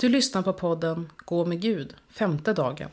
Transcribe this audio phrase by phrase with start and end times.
[0.00, 2.88] Du lyssnar på podden Gå med Gud, femte dagen.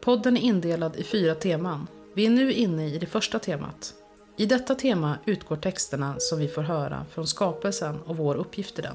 [0.00, 1.86] Podden är indelad i fyra teman.
[2.14, 3.94] Vi är nu inne i det första temat.
[4.36, 8.82] I detta tema utgår texterna som vi får höra från skapelsen och vår uppgift i
[8.82, 8.94] den.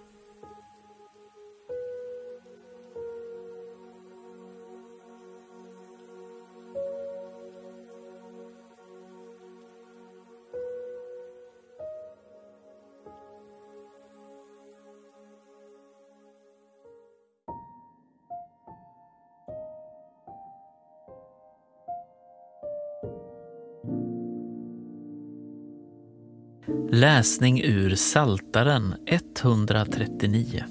[26.89, 30.63] Läsning ur Saltaren 139.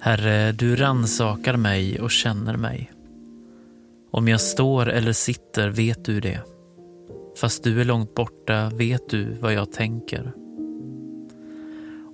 [0.00, 2.92] Herre, du ransakar mig och känner mig.
[4.10, 6.40] Om jag står eller sitter vet du det.
[7.40, 10.32] Fast du är långt borta vet du vad jag tänker.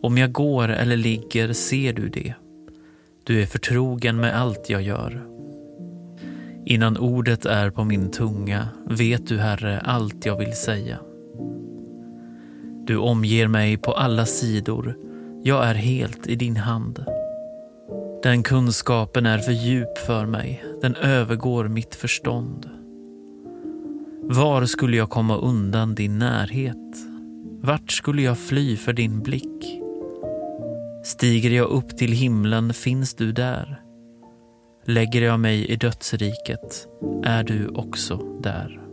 [0.02, 2.34] Om jag går eller ligger ser du det.
[3.24, 5.26] Du är förtrogen med allt jag gör.
[6.66, 10.98] Innan ordet är på min tunga vet du, Herre, allt jag vill säga.
[12.86, 14.96] Du omger mig på alla sidor.
[15.42, 17.04] Jag är helt i din hand.
[18.22, 20.64] Den kunskapen är för djup för mig.
[20.80, 22.70] Den övergår mitt förstånd.
[24.22, 26.96] Var skulle jag komma undan din närhet?
[27.60, 29.80] Vart skulle jag fly för din blick?
[31.04, 33.80] Stiger jag upp till himlen finns du där.
[34.84, 36.86] Lägger jag mig i dödsriket
[37.24, 38.85] är du också där.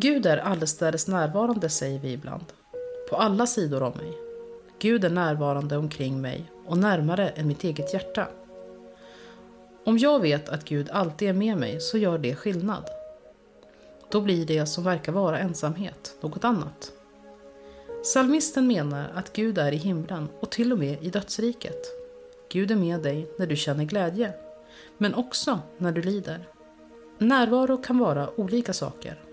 [0.00, 2.44] Gud är allestädes närvarande, säger vi ibland.
[3.10, 4.12] På alla sidor om mig.
[4.78, 8.28] Gud är närvarande omkring mig och närmare än mitt eget hjärta.
[9.84, 12.84] Om jag vet att Gud alltid är med mig så gör det skillnad.
[14.10, 16.92] Då blir det som verkar vara ensamhet något annat.
[18.04, 21.86] Salmisten menar att Gud är i himlen och till och med i dödsriket.
[22.52, 24.32] Gud är med dig när du känner glädje,
[24.98, 26.48] men också när du lider.
[27.18, 29.27] Närvaro kan vara olika saker.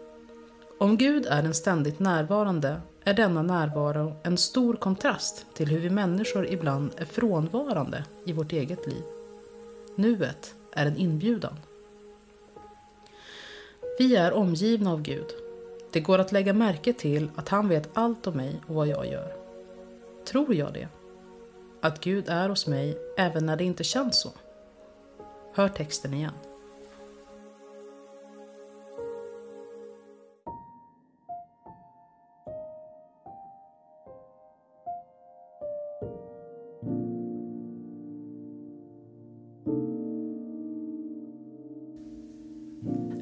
[0.78, 5.90] Om Gud är den ständigt närvarande är denna närvaro en stor kontrast till hur vi
[5.90, 9.04] människor ibland är frånvarande i vårt eget liv.
[9.96, 11.54] Nuet är en inbjudan.
[14.00, 15.26] Vi är omgivna av Gud.
[15.92, 19.08] Det går att lägga märke till att han vet allt om mig och vad jag
[19.08, 19.34] gör.
[20.28, 20.88] Tror jag det?
[21.82, 24.30] Att Gud är hos mig även när det inte känns så?
[25.54, 26.34] Hör texten igen.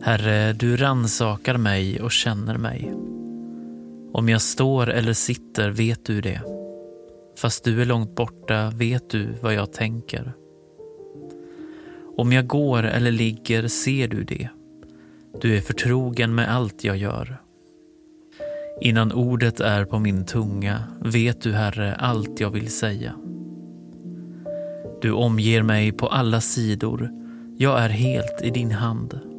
[0.06, 2.94] Herre, du ransakar mig och känner mig.
[4.14, 6.42] Om jag står eller sitter vet du det.
[7.38, 10.34] Fast du är långt borta vet du vad jag tänker.
[12.18, 14.50] Om jag går eller ligger ser du det.
[15.42, 17.38] Du är förtrogen med allt jag gör.
[18.82, 23.14] Innan ordet är på min tunga vet du, Herre, allt jag vill säga.
[25.02, 27.10] Du omger mig på alla sidor.
[27.58, 29.33] Jag är helt i din hand.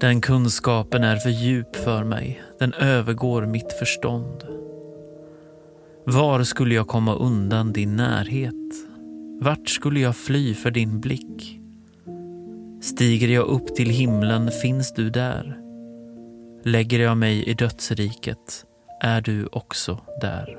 [0.00, 2.42] Den kunskapen är för djup för mig.
[2.58, 4.44] Den övergår mitt förstånd.
[6.04, 8.54] Var skulle jag komma undan din närhet?
[9.40, 11.60] Vart skulle jag fly för din blick?
[12.82, 15.58] Stiger jag upp till himlen finns du där.
[16.64, 18.64] Lägger jag mig i dödsriket
[19.00, 20.58] är du också där.